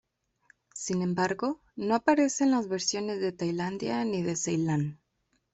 [0.73, 4.99] Sin embargo, no aparece en las versiones de Tailandia ni de Ceilán.